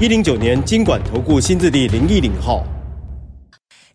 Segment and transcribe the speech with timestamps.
[0.00, 2.66] 一零九年金管投顾新字第零一零号。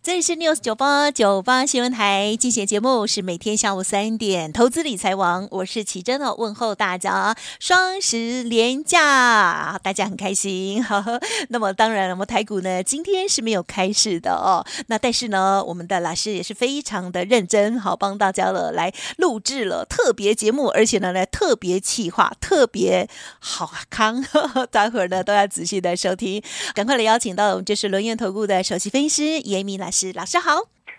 [0.02, 10.82] 这里是 News 九八九八新闻台，进行节目是每天下午三点，投资理财王，我是奇珍哦，问候大家，双十连假，大家很开心。
[10.82, 23.06] 呵呵，那么当然，我们台股呢今天是没有开市的哦，那但是呢，我们的老师也是非常的认真，好帮大家了来录制了特别节目，而且呢来特别企划，特别
[23.38, 26.42] 好康，呵呵，待会儿呢都要仔细的收听，
[26.74, 29.89] 赶快来邀请到我们就是轮源投顾的首席分析师严明来。
[29.90, 30.52] 是老师好，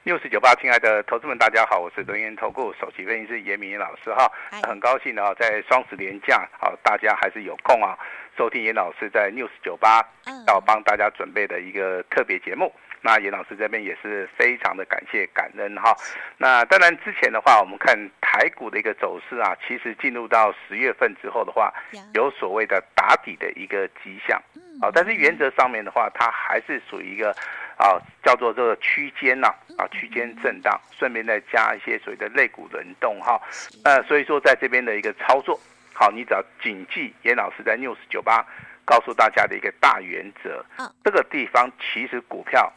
[0.04, 4.30] 六四九八，亲爱的投资们，大家好，我是轮源投顾首席分析师严明老师哈，
[4.64, 7.98] 很高兴呢，在双十连假，好，大家还是有空啊，
[8.38, 10.06] 收听严老师在 News 九八
[10.46, 12.74] 要帮大家准备的一个特别节目。
[13.04, 15.96] 那严老师这边也是非常的感谢感恩哈。
[16.38, 21.74] 那当然之前的话，我们看台股的一个走势啊，其实进入到十月份之后的话，
[22.14, 24.40] 有所谓的打底的一个迹象，
[24.82, 27.34] 好，但是原则上面的话，它还是属于一个。
[27.82, 33.42] 啊，叫做这个区间呐，啊，区间震荡，顺便再加一些所谓的肋骨轮动哈，
[33.84, 35.60] 呃，所以说在这边的一个操作，
[35.92, 38.46] 好，你只要谨记严老师在 News 九八
[38.86, 40.64] 告诉大家的一个大原则，
[41.04, 42.72] 这个地方其实股票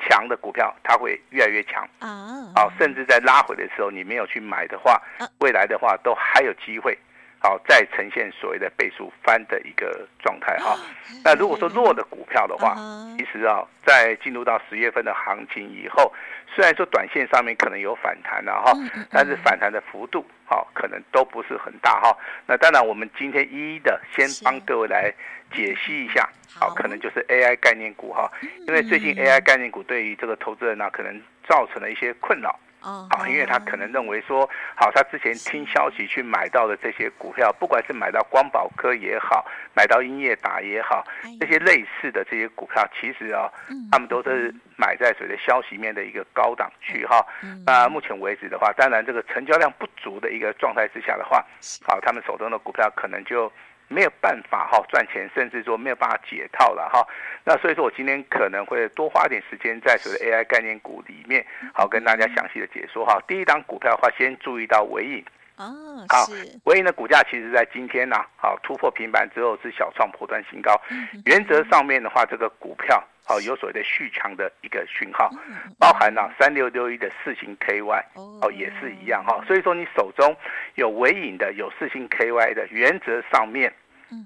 [0.00, 5.00] 强的股票它会越来越强啊，啊，甚至在拉回的时候你没有去买的话，
[5.38, 6.98] 未来的话都还有机会。
[7.42, 10.78] 好，再呈现所谓的倍数翻的一个状态哈。
[11.24, 12.76] 那如果说弱的股票的话，
[13.18, 16.12] 其实啊，在进入到十月份的行情以后，
[16.54, 18.72] 虽然说短线上面可能有反弹了哈，
[19.10, 22.16] 但是反弹的幅度好可能都不是很大哈。
[22.46, 25.12] 那当然，我们今天一一的先帮各位来
[25.52, 28.30] 解析一下，好，可能就是 AI 概念股哈，
[28.68, 32.56] 因为最近 AI 概念股对于这个投资人呢，可能造成了一些困扰。
[32.82, 41.04] 哦，好，因为他可能认为说，好，他之前听消息去买到的这些股票，不管是买到光宝科也好，买到英业达也好，
[41.40, 43.50] 这些类似的这些股票，其实啊，
[43.90, 47.24] 他们都是买在随着消息面的一个高档区哈。
[47.64, 51.44] 那目前为止的话，当然这个成交量不足的一个状态之下的话，
[51.86, 53.50] 好，他们手中的股票可能就。
[53.92, 57.06] 没有办法哈赚钱，甚至说没有办法解套了哈。
[57.44, 61.44] 那所以说我今天可能会多花点时间在所谓的 AI 概念股里面，
[61.74, 63.20] 好跟大家详细的解说哈。
[63.28, 65.24] 第一档股票的话，先注意到尾影
[65.56, 66.26] 哦，好，
[66.64, 70.80] 纬颖的股价其实在今天呢，好突破平板之后是小创破断新高。
[71.26, 75.30] 原则上面的话，这个股票好有所谓的续强的一个讯号，
[75.78, 79.44] 包含了三六六一的四星 KY 哦也是一样哈。
[79.46, 80.34] 所以说你手中
[80.76, 83.72] 有纬颖的，有四星 KY 的，原则上面。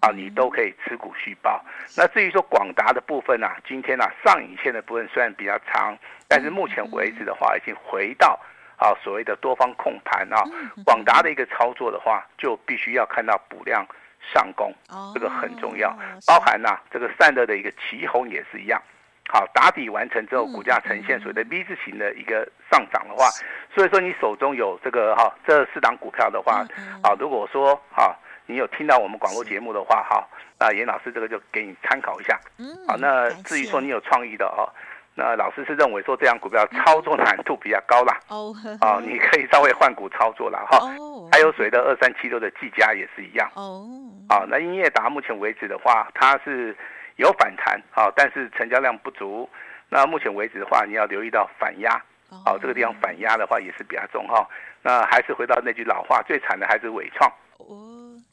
[0.01, 1.65] 啊，你都可以持股续报。
[1.97, 5.97] 那至于说广达的部分啊，今天啊上影线的部分虽然比较长，
[6.29, 8.39] 但是目前为止的话，已经回到
[8.77, 10.45] 啊所谓的多方控盘啊。
[10.85, 13.87] 广达的一个操作的话，就必须要看到补量
[14.35, 14.75] 上攻，
[15.15, 15.97] 这个很重要。
[16.27, 18.83] 包含呐、啊、这个散热的一个旗红也是一样。
[19.29, 23.29] 好，打底完成之后，股价呈现所谓的 V 字形的一个上涨的话，
[23.75, 26.65] 所以说你手中有这个哈这四档股票的话，
[27.03, 28.17] 啊如果说哈。
[28.47, 30.27] 你有听到我们广播节目的话，哈，
[30.59, 32.39] 那严老师这个就给你参考一下。
[32.59, 34.71] 嗯，好，那至于说你有创意的哦，
[35.15, 38.19] 那老师是认为说这样股票操作难度比较高啦。
[38.29, 40.79] 哦，啊，你可以稍微换股操作了哈。
[40.79, 43.51] 哦，还有谁的二三七六的技嘉也是一样。
[43.55, 43.85] 哦，
[44.29, 46.77] 好，那英业达目前为止的话，它是
[47.17, 49.49] 有反弹，好，但是成交量不足。
[49.89, 52.01] 那目前为止的话，你要留意到反压。
[52.45, 54.47] 哦，这个地方反压的话也是比较重哈。
[54.83, 57.33] 那还是回到那句老话，最惨的还是伟创。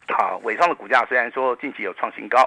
[0.10, 0.16] 哦。
[0.16, 2.40] 好，伟创的股价虽然说近期有创新高，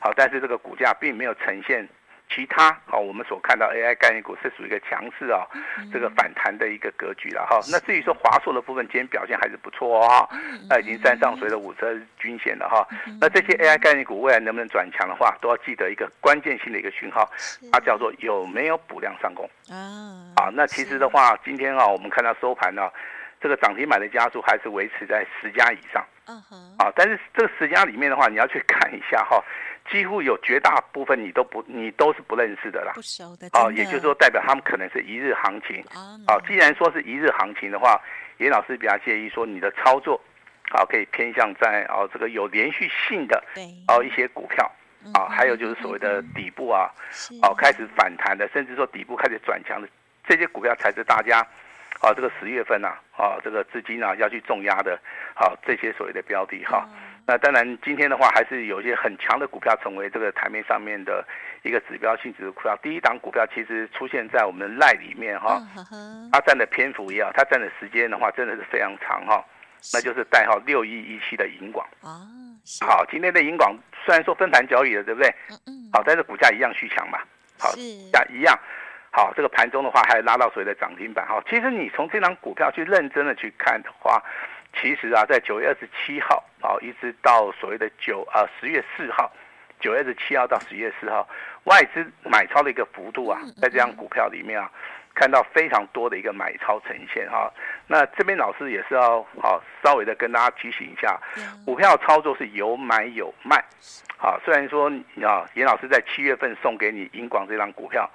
[0.00, 1.88] 好，但是这个股价并没有呈现
[2.30, 5.46] 其他好，我们所看到 AI 概念股是属于一个强势啊，
[5.90, 7.58] 这个反弹的一个格局了哈。
[7.72, 10.28] 那至于说华硕的部分，今天表现还是不错哦，
[10.68, 12.86] 那已经站上随着五十均线了哈。
[13.18, 17.26] 那这些 AI 概念股未来能不能转强的话，都要记得一个关键性的一个讯号，
[17.72, 20.28] 它叫做有没有补量上攻啊。
[20.36, 22.90] 好，那其实的话，今天啊，我们看到收盘呢，
[23.40, 26.04] 这个涨停板的家数还是维持在十家以上。
[26.28, 29.42] 嗯哼，啊，但是这个十家里面的话，你要去看一下哈，
[29.90, 35.82] 几乎有绝大部分你都不，你都是不认识的啦，不熟的，哦，也就是说代表他们可能是一日行情，
[36.26, 37.98] 啊，既然说是一日行情的话，
[38.36, 40.20] 严老师比较建议说你的操作，
[40.70, 44.70] 啊，可以偏向在哦这个有连续性的，对，哦一些股票，
[45.14, 46.90] 啊，还有就是所谓的底部啊，
[47.42, 49.88] 哦开始反弹的，甚至说底部开始转强的
[50.28, 51.40] 这些股票才是大家
[52.00, 54.98] 啊这个十月份呐啊这个资金啊要去重压的
[55.34, 56.88] 啊这些所谓的标的哈。
[57.26, 61.22] 那当然今天的话还是有一些很强的股票成为这个台面上面的
[61.62, 62.74] 一个指标性质的股票。
[62.82, 65.60] 第一档股票其实出现在我们赖里面哈，
[66.32, 69.44] 它占的篇幅也好，它占的时间的话真的是非常长哈。
[69.92, 72.26] 那就是代号六一一七的银广啊，
[72.80, 75.28] 好，今天的银广虽然说分盘交易了，对不对？
[75.50, 75.90] 嗯嗯。
[75.92, 77.20] 好，但是股价一样续强嘛。
[77.58, 77.70] 好，
[78.10, 78.58] 价一样。
[79.10, 81.26] 好，这个盘中的话还拉到所谓的涨停板。
[81.26, 84.22] 好，其实你从这张股票去认真的去看的话，
[84.80, 89.32] 其实啊，在九月二十七号啊，一直到所谓的九啊十月四号，
[89.80, 91.28] 九月二十七号到十月四号，
[91.64, 94.70] 外资买超的一个幅度啊，在这张股票里面啊。
[95.14, 97.52] 看到非常多的一个买超呈现哈，
[97.88, 101.18] 那这边老师也是要好稍微的跟大家提醒一下，
[101.64, 103.60] 股票操作是有买有卖，
[104.16, 104.88] 好，虽然说
[105.26, 108.08] 啊严老师在七月份送给你银广这张股票，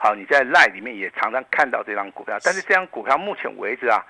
[0.00, 4.02] 好，你在 LINE 里面也常常看到这张股票，但是这张股票目前为止啊，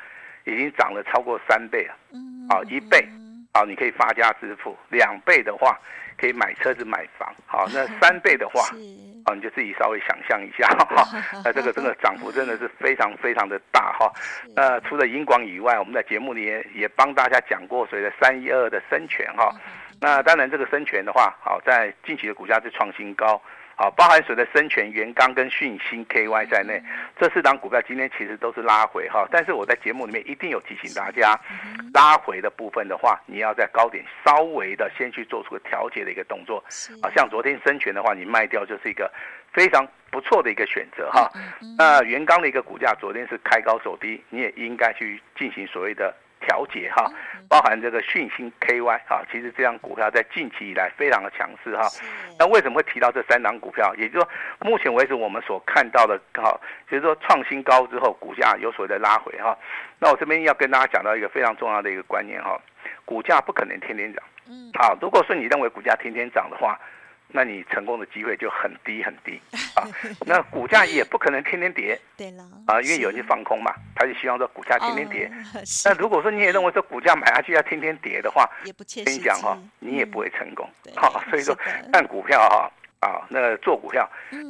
[0.45, 1.95] 已经涨了超过三倍了，
[2.49, 3.05] 好，一倍，
[3.53, 5.77] 好，你可以发家致富，两倍的话
[6.17, 8.63] 可以买车子买房，好，那三倍的话。
[9.27, 11.07] 啊，你就自己稍微想象一下哈，
[11.45, 14.11] 那这个这个涨幅真的是非常非常的大哈。
[14.57, 19.55] 那除了银广以外，我们在节目里也也帮大家讲过所谓的三一二的深全哈。
[20.01, 23.39] 那当然这个深全的话，好在近期的股价是创新高。
[23.81, 26.83] 好，包含所谓的生全、元刚跟讯芯 KY 在内，
[27.19, 29.27] 这四档股票今天其实都是拉回哈。
[29.31, 31.35] 但是我在节目里面一定有提醒大家，
[31.95, 36.63] 拉回的部分的话，你要在高点稍微的先去做出个调节的一个动作。
[37.01, 39.11] 啊，像昨天生全的话，你卖掉就是一个
[39.51, 41.31] 非常不错的一个选择哈。
[41.79, 46.15] 那元刚的一个股价昨天是开高走低，你也应该去进行所谓的。
[46.41, 47.11] 调节哈，
[47.49, 51.87] 包含这个讯芯 KY 哈，其实这张股票在近期以来非常的强势哈。
[52.39, 53.95] 那为什么会提到这三档股票？
[53.97, 54.29] 也就是说，
[54.61, 56.59] 目前为止我们所看到的哈，
[56.91, 59.57] 就是说创新高之后，股价有所谓的拉回哈。
[59.99, 62.61] 那我这边要跟大家讲到一个非常重要的一个观念哈，
[63.05, 64.23] 股价不可能天天涨。
[64.49, 64.71] 嗯。
[64.75, 66.79] 好，如果说你认为股价天天涨的话。
[67.33, 69.41] 那你成功的机会就很低很低
[69.75, 69.87] 啊！
[70.27, 75.31] 那股价也不可能天天跌，对了啊，因为有人去放空嘛，他就希望说股价天天跌。
[75.85, 78.49] 那如果说你也认为说股价买下去要天天跌的话，
[79.05, 80.69] 跟你讲哈，你也不会成功。
[80.97, 81.57] 好，所以说
[81.93, 84.09] 看股票哈啊，那做股票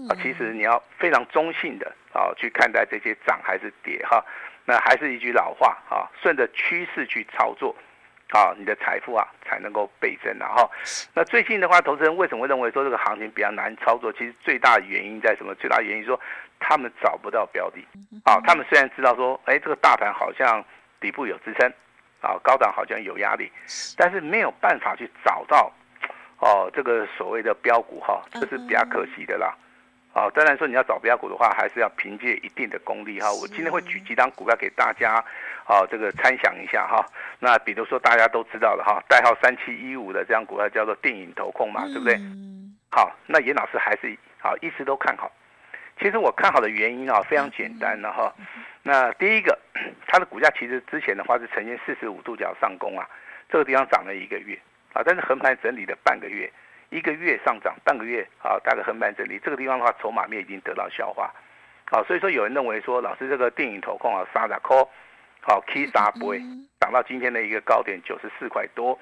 [0.08, 4.24] 啊，其实你要非常中性的啊去看待这些涨还是跌哈。
[4.64, 7.74] 那还是一句老话啊，顺着趋势去操作。
[8.30, 10.70] 啊，你的财富啊才能够倍增，然后，
[11.14, 14.12] 那最近的话，投资人为什么会认为说这个行情比较难操作？
[14.12, 15.54] 其实最大的原因在什么？
[15.56, 16.18] 最大的原因说
[16.58, 17.84] 他们找不到标的。
[18.24, 20.64] 啊，他们虽然知道说，哎，这个大盘好像
[21.00, 21.68] 底部有支撑，
[22.20, 23.50] 啊，高档好像有压力，
[23.96, 25.72] 但是没有办法去找到，
[26.38, 29.56] 哦，这个所谓的标股哈，这是比较可惜的啦。
[30.12, 33.32] 啊，当然说你要找标股的话，还是要凭借一定的功力哈。
[33.32, 35.24] 我今天会举几档股票给大家，
[35.70, 37.06] 啊，这个参详一下哈。
[37.38, 42.18] 那比如说大家都知道的哈，代号三七一五的这张股票叫做电影投控嘛，对不对？
[42.90, 45.30] 好，那严老师还是好一直都看好。
[46.00, 48.34] 其实我看好的原因啊非常简单的哈。
[48.82, 49.56] 那第一个，
[50.08, 53.08] 它的股价其实之前的话是呈现四十五度角上攻啊，
[53.48, 54.58] 这个地方涨了一个月
[54.92, 56.50] 啊，但是横盘整理了半个月。
[56.90, 61.32] 一个月上涨，半个月啊，大概横盘整理，这个地方的话，筹码面已经得到消化，
[61.88, 64.76] 好，所以说有人认为说，老师这个电影投控啊，三十块，
[65.40, 66.38] 好，K 杀不会，
[66.80, 68.98] 涨到今天的一个高点九十四块多，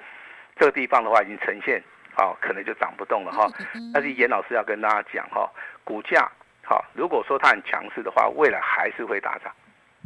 [0.55, 1.83] 这个地方的话已经呈现，
[2.15, 3.47] 好，可能就涨不动了哈。
[3.93, 5.49] 但是严老师要跟大家讲哈，
[5.83, 6.29] 股价
[6.63, 9.53] 好，如果说它很强势的话，未来还是会大涨，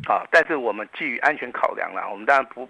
[0.08, 2.70] 啊，但是我们基于安全考量啦，我们当然不。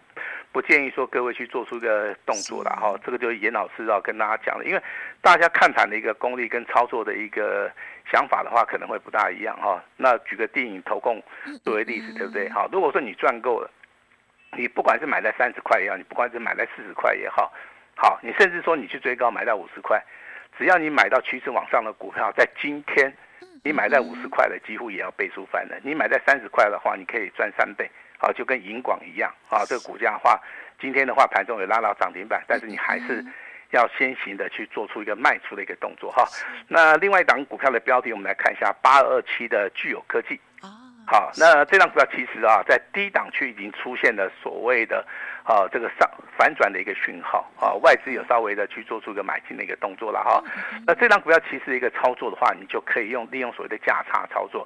[0.54, 4.82] 不建议说各位去做出一个动作了哈，这个就是严老师要跟大家讲的，因为
[5.20, 7.70] 大家看盘的一个功力跟操作的一个
[8.12, 9.84] 想法的话，可能会不大一样哈。
[9.98, 11.22] 那举个电影投控
[11.64, 12.48] 作为例子，对不对？
[12.50, 13.70] 好，如果说你赚够了，
[14.56, 17.52] 你不管是买在三十块也好，你不管是买在四十块也好，
[17.96, 20.00] 好，你甚至说你去追高买到五十块，
[20.56, 23.12] 只要你买到趋势往上的股票，在今天
[23.64, 25.76] 你买在五十块的，几乎也要倍数翻了。
[25.82, 27.90] 你买在三十块的话，你可以赚三倍。
[28.24, 30.40] 啊，就跟银广一样啊，这个股价的话，
[30.80, 33.24] 今天的话盘中有拉到涨停板，但是你还是
[33.72, 36.26] 要先行的去做出一个卖出的一个动作哈。
[36.70, 40.40] 那另外一档股票的标的，我们来看一下八二二七的具有科技。
[41.06, 45.06] 好，那这档股票其实啊，在低档区已经出现了所谓的
[45.44, 50.42] 啊这个上反转的一个讯号啊，外资有稍微的去做出一个买进的一个动作了哈。
[50.88, 54.66] 那这档股票其实一个操作的话，你就可以用利用所谓的价差操作。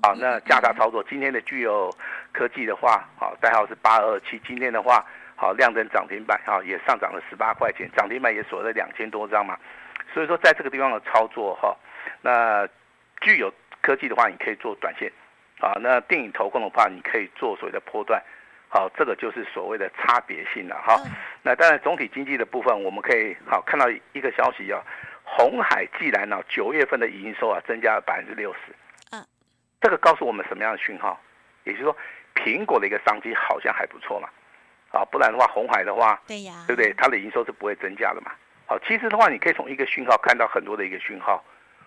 [0.00, 1.90] 好，那价差操作，今天的聚友
[2.34, 4.40] 科技的话，好，代号是八二七。
[4.44, 9.56] 今天的话，好，亮灯涨停板，哈，也上涨了十八块钱，涨停板也锁了两千多张嘛。
[10.12, 11.74] 所以说在这个地方的操作哈，
[12.20, 12.68] 那
[13.20, 15.10] 具有科技的话，你可以做短线，
[15.60, 18.20] 啊，那电影投控的话，你可以做所谓的波段，
[18.68, 21.00] 好，这个就是所谓的差别性了哈。
[21.40, 24.82] 那当然总体经济的部分，我们可以好看到一个消息啊，
[25.22, 28.74] 红海既然呢九月份的营收啊增加了百分之六十，
[29.12, 29.24] 嗯，
[29.80, 31.20] 这个告诉我们什么样的讯号？
[31.64, 31.96] 也就是说，
[32.34, 34.28] 苹果的一个商机好像还不错嘛，
[34.90, 36.92] 啊，不然的话，红海的话，对呀，对不对？
[36.96, 38.32] 它的营收是不会增加的嘛。
[38.66, 41.42] 好，其实的话，你可以从一个讯号看到很多的一个讯号。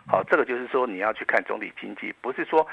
[0.07, 2.65] 好，这个就是说你要去看总体经济，不是说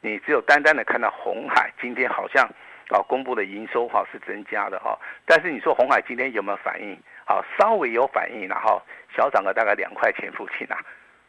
[0.00, 2.44] 你只有单单的看到红海今天好像
[2.90, 6.98] 啊公布的营收哈是增加的哈，但是你说红海今天有没有反应？
[7.24, 8.82] 好，稍微有反应，然后
[9.16, 10.78] 小涨了大概两块钱附近啊。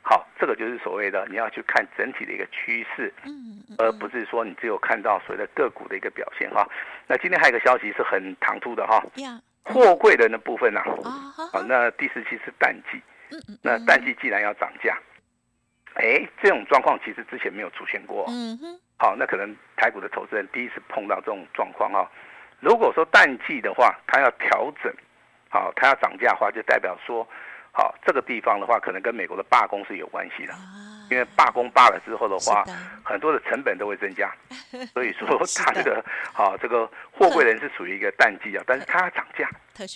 [0.04, 6.68] 好，这个就是所谓的你要去看整体的一个趋势，嗯而不是说你只有看到所谓的个股的一个表现哈。
[7.08, 9.02] 那今天还有一个消息是很唐突的哈。
[9.66, 11.32] 货柜的那部分呢、啊？
[11.54, 13.02] 啊，那第四期是淡季，
[13.62, 15.00] 那淡季既然要涨价，
[15.94, 18.26] 哎，这种状况其实之前没有出现过。
[18.28, 22.06] 嗯哼，好，那可能台股的投资人第一次碰到这种状况哈。
[22.60, 24.94] 如果说淡季的话，它要调整，
[25.50, 27.26] 好，它要涨价的话，就代表说，
[27.76, 30.54] 好，这个地方的话，可能跟美国的罢工是有关系的。
[31.10, 32.64] 因为罢工罢了之后的话，
[33.04, 34.34] 很多的成本都会增加，
[34.94, 35.28] 所以说
[35.58, 39.48] 它这个好、啊，这个货柜人是属于一个淡季啊，但是它要涨价，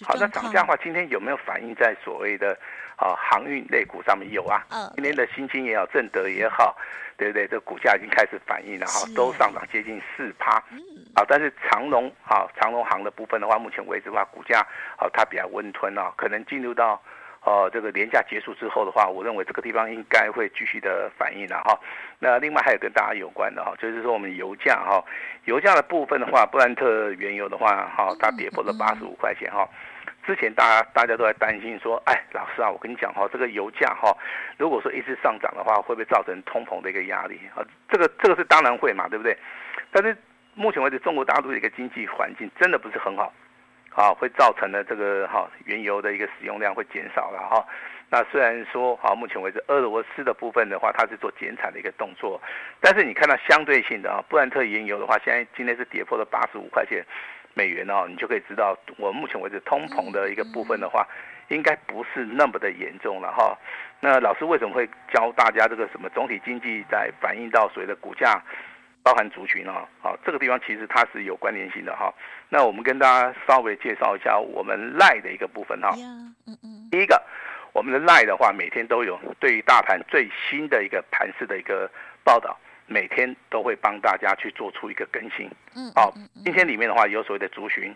[0.05, 2.51] 好，那涨价的话，今天有没有反映在所谓的
[2.97, 4.29] 啊航运类股上面？
[4.31, 4.61] 有啊，
[4.95, 6.77] 今天的新兴也好，正德也好，
[7.15, 7.47] 对不对？
[7.47, 10.61] 这个股价已经开始反映了哈，都上涨接近四趴，
[11.15, 14.59] 好，但是长隆啊，长荣航的部分的话，目前为止的话，股价
[14.97, 17.01] 啊它比较温吞啊，可能进入到。
[17.47, 21.79] 哦，这个连假结束之后的话，我认为这个地方应该会继续的反应了哈。
[22.19, 25.01] 那另外还有跟大家有关的哈，就是说我们油价哈，
[25.45, 29.65] 油价的部分的话，布兰特原油的话哈，它跌破了八十五块钱哈。
[30.25, 34.13] 之前大家大家都在担心说，哎，老师啊，我跟你讲哈，这个油价哈，
[34.57, 37.63] 如果说一直上涨的话，会不会造成通膨的一个压力啊？
[37.89, 39.37] 这个这个是当然会嘛，对不对？
[39.89, 40.13] 但是
[40.53, 43.31] 目前为止，中国大陆的一个经济环境真的不是很好。
[43.97, 47.65] 啊，会造成了这个哈原油的一个使用量会减少了哈。
[48.11, 52.39] 那虽然说啊，目前为止俄罗斯的部分的话，它是做减产的一个动作，
[52.79, 57.03] 但是你看到相对性的啊，布兰特原油的话，现在今天是跌破了八十五块钱
[57.55, 61.03] 美元哦，你就可以知道我目前为止通膨的一个部分的话，
[61.47, 63.57] 应该不是那么的严重了哈。
[63.99, 68.39] 那老师为什么会教大家这个什么总体经济在反映到所谓的股价？
[69.07, 72.13] 包含族群啊，好，这个地方其实它是有关联性的哈。
[72.49, 75.95] 那我们跟大家稍微介绍一下我们赖的一个部分哈。
[76.91, 77.23] 第一个，
[77.71, 81.89] 我们的赖的话，每天都有对于大盘最新的一个盘势的一个
[82.21, 85.49] 报道，每天都会帮大家去做出一个更新。
[85.73, 87.95] 嗯，好，今天里面的话有所谓的族群，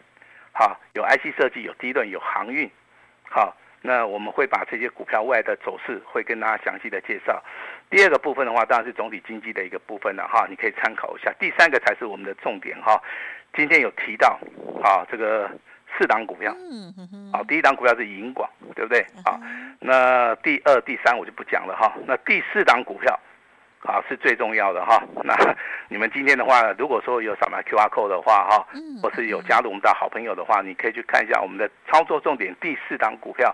[0.53, 2.71] 好，有 IC 设计，有低段，有航运，
[3.29, 3.53] 好。
[3.81, 7.43] 那我们会把这些股票外的走势会跟大家详细的介绍。
[7.89, 11.33] 第二个部分的话，当然是总体经济的一个部分了哈，你可以参考一下。
[11.39, 13.01] 第三个才是我们的重点哈。
[13.53, 14.39] 今天有提到
[14.83, 15.49] 啊，这个
[15.97, 16.55] 四档股票，
[17.33, 19.05] 好，第一档股票是银广，对不对？
[19.25, 19.39] 好，
[19.79, 21.93] 那第二、第三我就不讲了哈。
[22.05, 23.19] 那第四档股票。
[23.83, 25.01] 好，是最重要的哈。
[25.25, 25.35] 那
[25.89, 28.67] 你们今天的话，如果说有扫描 QR code 的话哈，
[29.01, 32.55] 或是有加入我们的好朋友的话，你可以去看一下我们的操作重点。
[32.61, 33.53] 第四档股票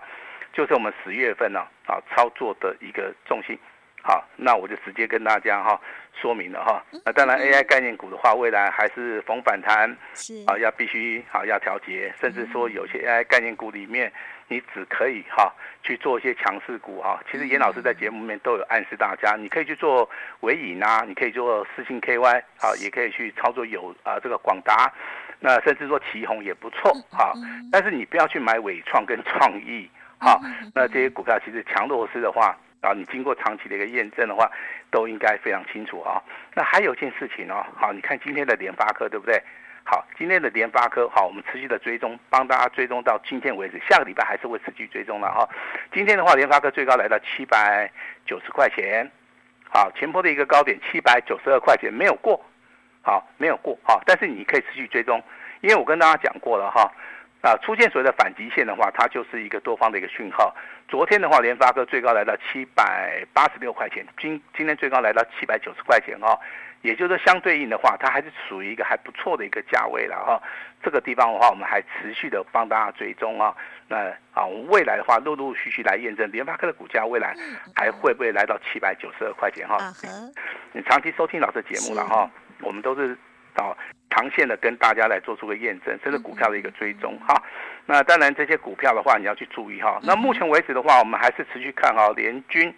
[0.52, 3.58] 就是我们十月份呢啊操作的一个重心。
[4.02, 5.80] 好，那我就直接跟大家哈
[6.12, 6.82] 说明了哈。
[7.04, 14.12] 那当然 AI 概念股的话，未来还是逢反弹，是啊，要必须啊要调节，甚至说有些 AI 概念股里面。
[14.48, 15.52] 你只可以哈
[15.82, 20.08] 去做一些强势股哈，其实严老师在节目里面都有暗示大家，你可以去做
[20.40, 24.92] 尾影啊，你可以做四星 KY 啊，也可以去操作有啊这个广达，
[25.40, 27.32] 那甚至说奇宏也不错哈，
[27.70, 29.88] 但是你不要去买伟创跟创意
[30.18, 30.40] 哈，
[30.74, 34.50] 那这些股票其实强弱势的话啊，你经过长期的一个验证的话，
[34.90, 36.22] 都应该非常清楚啊。
[36.54, 39.42] 那还有一件事情哦，好，你看今天的联发科对不对？
[39.90, 45.48] 好，今天的联发科，好，我们持续的追踪，帮大家追踪到今天为止，下个礼拜还是会持续追踪的哈。
[45.90, 47.90] 今天的话，联发科最高来到七百
[48.26, 49.10] 九十块钱，
[49.72, 52.38] 好，前波的一个高点七百九十二块钱没有过，
[53.00, 55.24] 好，没有过，好，但是你可以持续追踪，
[55.62, 56.92] 因为我跟大家讲过了哈，
[57.40, 60.54] 啊，出现所谓的反极线的话，它就是一个多方的一个讯号。
[60.86, 66.38] 昨天的话，联发科最高来到七百八十六块钱，今今天最高来到七百九十块钱哈。
[66.82, 70.40] 也就是说，相对应的话，它还是属于一个还不错的一个价位了哈。
[70.82, 73.54] 这个地方的话，我们还持续的帮大家追踪啊。
[73.88, 73.96] 那
[74.32, 77.34] 啊，未来的话，陆陆续续来验证联发科的股价未来
[77.74, 79.78] 还会不会来到七百九十二块钱哈？
[80.72, 82.30] 你长期收听老师节目了哈，
[82.60, 83.16] 我们都是
[83.56, 83.76] 找
[84.10, 87.42] 长线的跟大家来做出个验证，甚至股票的一个追踪哈。
[87.86, 89.98] 那当然这些股票的话，你要去注意哈。
[90.04, 92.72] 那目前为止的话，我们还是持续看好联军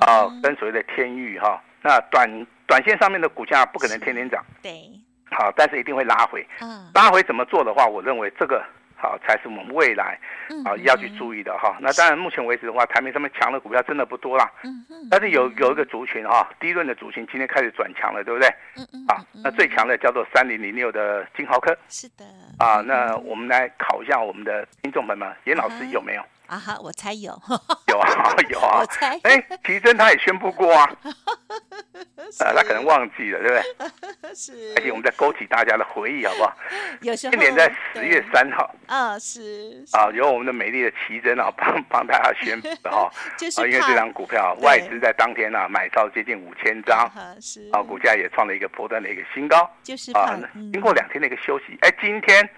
[0.00, 1.60] 啊，跟所谓的天域哈。
[1.82, 4.88] 那短短线上面的股价不可能天天涨，对，
[5.28, 6.46] 好，但是一定会拉回。
[6.60, 8.64] 嗯拉回怎么做的话，我认为这个。
[9.02, 10.20] 好，才是我们未来
[10.62, 11.74] 啊要去注意的哈。
[11.80, 14.52] 那当然，目前为止的话，台面上面强的股票真的不多啦。
[14.62, 15.08] 嗯嗯。
[15.10, 18.46] 但是有有一个族群哈，第一轮的族群今天开始转强了，对不对？
[18.76, 19.06] 嗯嗯。
[19.08, 21.74] 啊，那最强的叫做三零零六的金豪科。
[21.88, 22.26] 是的。
[22.58, 26.22] 啊，那我们来考一下我们的听众朋友们，严老师有没有？
[26.46, 27.32] 啊哈，我猜有。
[27.88, 28.80] 有啊， 有啊。
[28.80, 29.18] 我猜。
[29.22, 30.86] 哎，奇珍他也宣布过啊。
[32.38, 33.54] 呃，他可能忘记了，对不
[34.22, 34.32] 对？
[34.34, 34.72] 是。
[34.76, 36.56] 而且我们在勾起大家的回忆，好不好？
[37.02, 37.30] 有时候。
[37.32, 38.74] 今年在十月三号。
[38.86, 39.84] 啊，是。
[39.92, 43.10] 啊，由我们的美丽的奇珍啊， 帮帮大家宣布的哈。
[43.36, 43.60] 就是。
[43.60, 47.10] 啊，因为这张股票外资在当天呢买超接近五千张。
[47.40, 47.68] 是。
[47.72, 49.68] 啊，股价也创了一个波段的一个新高。
[49.82, 50.12] 就是。
[50.12, 50.38] 啊，
[50.72, 52.48] 经过两天的一个休息，哎，今天。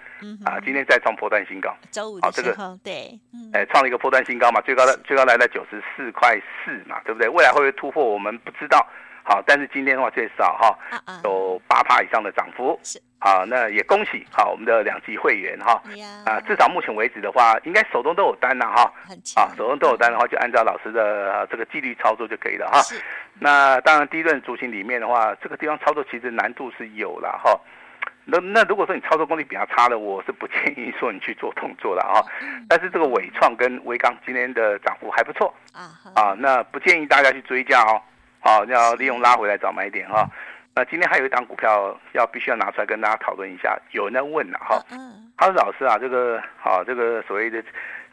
[0.45, 3.19] 啊，今天再创波段新高，周五的时候，对，
[3.53, 7.29] 哎，创了一个波段新高嘛，最高的最高来到九十四块四嘛，对不对？
[7.29, 8.87] 未来会不会突破，我们不知道。
[9.25, 10.79] 好，但是今天的话最少哈，
[11.25, 12.79] 有八趴以上的涨幅。
[12.83, 15.81] 是，啊，那也恭喜好我们的两级会员哈，
[16.25, 18.93] 啊，至少目前为止的话，应该手中都有单了哈，
[19.37, 22.81] 啊，手中都有单的话，就按照老师的这个纪律操作就可以了哈。
[23.39, 27.59] 那当然，第一轮族群里面的话，这个地方操作其实难度是有了哈。
[28.25, 32.23] 那那如果说你操作功力比较差的，我是不建议说你去做动作了啊。
[32.69, 35.53] 但是这个伟创跟威刚今天的涨幅还不错。
[35.73, 38.01] 啊啊，那不建议大家去追加哦，
[38.43, 40.29] 好，要利用拉回来找买点哈。
[40.75, 44.83] 那今天还有一档股票要必须要拿出来跟大家讨论一下，有人在问了哈，
[45.37, 47.63] 他说老师啊，这个好这个所谓的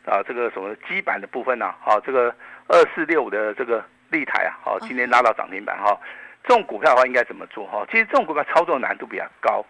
[0.05, 1.73] 啊这个什么基板的部分呢？
[1.81, 2.33] 好，这个
[2.67, 5.97] 二四六五的这个立台啊，好，今天拉到涨停板哈，
[6.43, 7.83] 这种股票的话应该怎么做哈？
[7.89, 9.65] 其实这种股票操作难度比较高。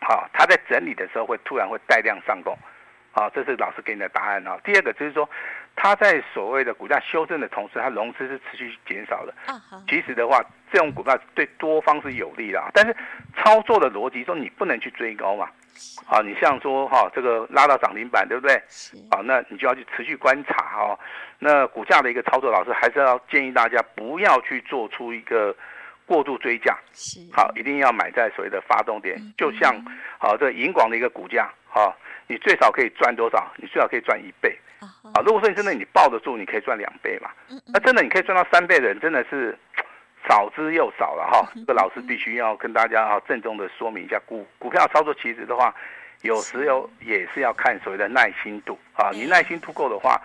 [0.00, 2.54] 好，它在整理的时候会突然会带量上攻，
[3.12, 4.58] 好，这是老师给你的答案啊。
[4.62, 5.26] 第二个就是说，
[5.76, 9.34] 它在所谓的股价修正的同时，它融资是持续减少的。
[9.88, 12.96] 其实的话，这种股票对多方是有利的，但是
[13.36, 15.48] 操作的逻辑说你不能去追高嘛。
[16.06, 18.54] 啊，你像说哈，这个拉到涨停板，对不对？
[19.10, 20.98] 啊，那你就要去持续观察哈。
[21.38, 25.54] 那股价的一个操作，老师还是要建议大家不要去做出一个。
[26.06, 29.74] 过度追价是好，一定要买在所谓的发动点，就像
[30.18, 31.96] 好这银广的一个股价，好，
[32.26, 33.52] 你最少可以赚多少？
[33.56, 35.20] 你最少可以赚一倍啊！
[35.24, 37.30] 如果说你真的你抱得住，你可以赚两倍嘛。
[37.72, 39.56] 那真的你可以赚到三倍的人，真的是
[40.28, 41.46] 少之又少了哈。
[41.54, 45.74] 这个老师必须要跟大家啊郑重的说明一下，股股票操作其实的话，
[46.22, 49.10] 有时候也是要看所谓的耐心度啊。
[49.12, 50.20] 你耐心度够的话，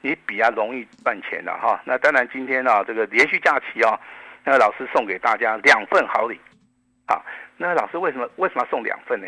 [0.00, 1.80] 你比较容易赚钱的哈。
[1.84, 3.98] 那当然今天呢，这个连续假期啊。
[4.46, 6.38] 那老师送给大家两份好礼，
[7.06, 7.18] 啊，
[7.56, 9.26] 那老师为什么为什么要送两份呢？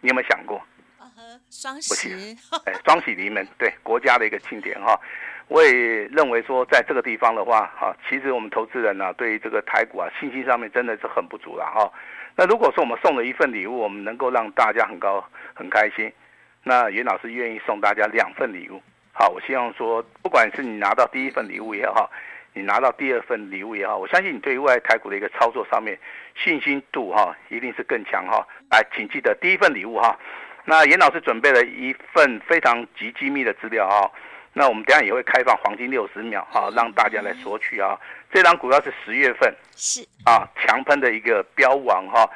[0.00, 0.60] 你有没有想过？
[1.50, 4.98] 双喜，哎，双喜临门，对国家的一个庆典哈。
[5.48, 11.92] 我也认为说，在这个地方的话，哈，其实我们投资人呢，对于这个台股啊，信心上面真的是很不足了哈。
[12.34, 15.22] 那如果说我们送了一份礼物，我们能够让大家很高
[15.54, 16.12] 很开心，
[16.62, 18.82] 那袁老师愿意送大家两份礼物。
[19.12, 22.10] 好，我希望说，不管是你拿到第一份礼物也好。
[22.56, 25.98] 你拿到第二份礼物也好，我相信你对于未来台股的一个操作上面
[26.36, 28.46] 信心度哈，一定是更强哈。
[28.70, 30.16] 来，请记得第一份礼物哈。
[30.64, 34.10] 那严老师准备了一份非常极机密的资料哈。
[34.52, 37.98] 那我们等下也会开放黄金六十秒哈，让大家来索取啊。
[38.32, 42.28] 这张股票是十月份是啊强喷的一个标王哈。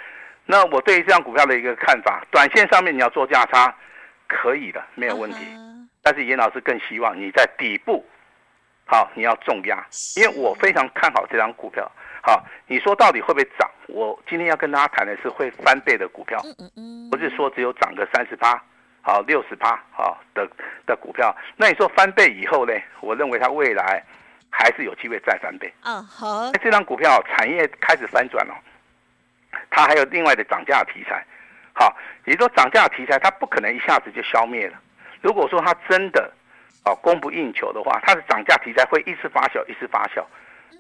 [0.44, 3.74] 那我对于这张股票的一个看法，短线上面你要做价差
[4.26, 5.38] 可以的，没有问题。
[6.02, 8.04] 但是严老师更希望你在底部。
[8.84, 9.86] 好，你要重压，
[10.16, 11.90] 因为我非常看好这张股票。
[12.22, 13.70] 好，你说到底会不会涨？
[13.86, 16.42] 我今天要跟大家谈的是会翻倍的股票，
[17.11, 18.62] 不是说只有涨个三十趴，
[19.03, 20.49] 好六十趴，好的
[20.87, 21.35] 的股票。
[21.57, 22.73] 那你说翻倍以后呢？
[23.01, 24.03] 我认为它未来
[24.51, 25.73] 还是有机会再翻倍。
[25.85, 26.51] 嗯，好。
[26.62, 28.55] 这张股票产业开始翻转了，
[29.71, 31.25] 它还有另外的涨价题材。
[31.75, 34.81] 好，也就是说涨价题材它不可能一下子就消灭了。
[35.21, 36.33] 如果说它真的。
[36.85, 40.25] 哦，供不应求的话，它的涨价题材会一直发酵，一直发酵。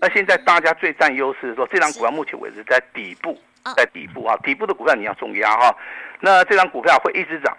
[0.00, 3.38] 那现在大家最占优势的说，这张股票目前为止在底部，
[3.76, 5.74] 在底部啊，底部的股票你要重压哈。
[6.20, 7.56] 那这张股票会一直涨，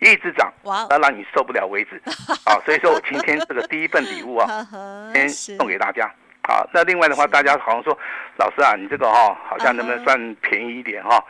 [0.00, 0.52] 一直涨，
[0.88, 2.00] 那让你受不了为止。
[2.44, 4.66] 啊，所以说我今天这个第一份礼物啊，
[5.14, 6.10] 先送给大家。
[6.42, 7.96] 啊，那另外的话，大家好像说，
[8.36, 11.22] 老师啊，你这个哈，好像能不能算便宜一点哈？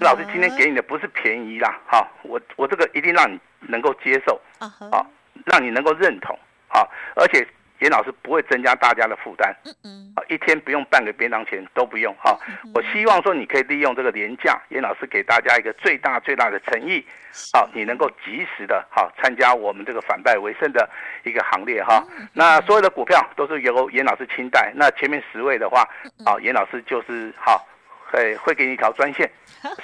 [0.00, 4.40] 老师今天给你的不是便宜啦，哈，我我这个一定让你能够接受。
[4.58, 5.06] 好。
[5.46, 7.44] 让你能够认同，啊，而且
[7.82, 9.54] 严老师不会增加大家的负担。
[9.66, 12.38] 嗯嗯，啊，一天不用半个便当钱都不用哈。
[12.72, 17.04] 我希望说你可以利用这个廉价，严老师给大家一个最大最大的诚意，
[17.52, 20.88] 好，你能够及时的哈参加我们这个反败为胜的
[21.24, 22.02] 一个行列哈。
[22.32, 25.82] 那所有的股票都是由严老师亲带，那前面十位的话，
[26.24, 27.66] 啊，严老师就是好。
[28.12, 29.26] 会，会给你一条专线，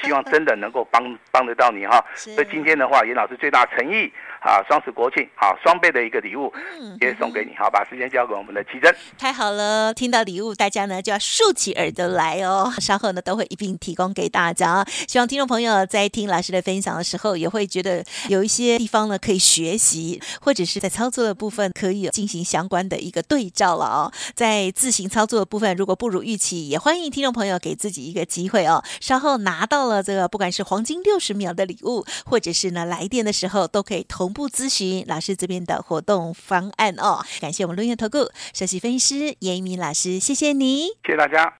[0.02, 2.04] 希望真的能够帮帮得到你哈。
[2.14, 6.52] 所以今天的话，严老师最大诚意啊，双十国庆好双倍的一个礼物，
[7.00, 7.54] 也送给你。
[7.56, 8.94] 好，把时间交给我们的奇珍。
[9.18, 12.72] 太好了，听到礼物，大家呢就要竖起耳朵来哦。
[12.78, 14.84] 稍后呢都会一并提供给大家。
[15.08, 24.12] 希望听众朋友在听老师的分享的时候，也会觉得有一些地方呢可以学习，或者是在操作的部分可以进行相关的一个对照了哦。
[24.34, 28.28] 在自行操作的部分，如果不如预期，也欢迎听众朋友给自己一个。
[28.28, 37.24] 机会哦，稍后拿到了这个，不管是黄金六十秒的礼物，或者是呢来电的时候，都可以同步咨询老师这边的活动方案哦。
[37.40, 41.50] 感谢我们论元投顾首席分析师严一鸣老师，谢谢你，谢谢大家。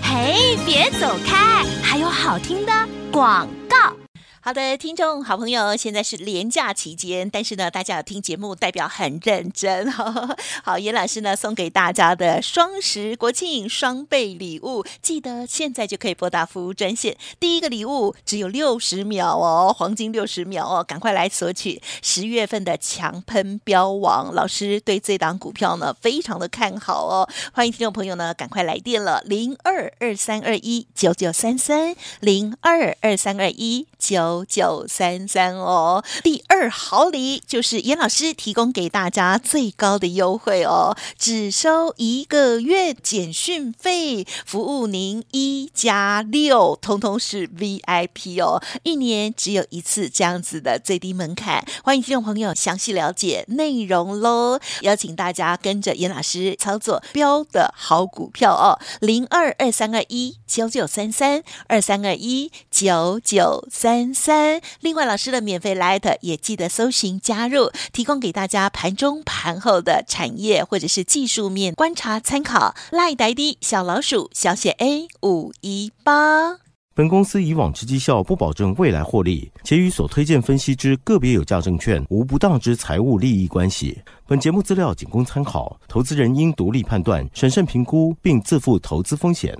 [0.00, 2.72] 嘿，别走开，还有好听的
[3.10, 4.03] 广告。
[4.44, 9.90] 好的，听众好朋友，现在是连假期间，但是呢，大家要听节目，代表很认真。
[9.90, 17.16] 呵 呵好，严老师呢送给大家的双十国庆双倍礼物，记得现在就可以拨打服务专线。
[17.40, 24.34] 第一个礼物只有六十秒哦，黄金六十秒哦，赶快来索取十月份的强喷标王。
[24.34, 34.44] 老师对这档股票呢非常的看好哦，欢迎听众朋友呢赶快来电了，零二二三二一九九三三零二二三二一九。
[34.48, 63.93] 九三三哦，第二好礼就是严老师提供给大家最高的优惠哦，只收一个月简讯费，服务您一加六，通通是 VIP 哦，一年只有一次这样子的最低门槛，欢迎听众朋友详细了解内容喽，邀请大家跟着严老师操作标的好股票哦，零二二三二一九九三三二三二一九九三。
[63.94, 64.34] 三。
[64.34, 72.74] 三，另外老师的免费 Line 也记得搜寻加入，提供给大家盘中盘后的产业或者是技术面观察参考。
[72.90, 76.58] Line ID 小老鼠小写 A 五一八。
[76.96, 84.00] 本公司以往之绩效不保证未来获利，且与所推荐分析之个别有价证券无不当之财务利益关系。
[84.26, 89.56] 本节目资料仅供参考，投资人应独立判断、审慎评估，并自负投资风险。